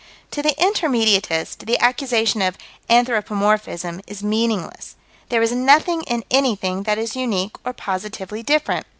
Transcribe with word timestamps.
To 0.31 0.41
the 0.41 0.55
Intermediatist, 0.59 1.67
the 1.67 1.77
accusation 1.77 2.41
of 2.41 2.57
"anthropomorphism" 2.89 4.01
is 4.07 4.23
meaningless. 4.23 4.95
There 5.29 5.43
is 5.43 5.51
nothing 5.51 6.01
in 6.07 6.23
anything 6.31 6.81
that 6.89 6.97
is 6.97 7.15
unique 7.15 7.55
or 7.63 7.71
positively 7.73 8.41
different. 8.41 8.87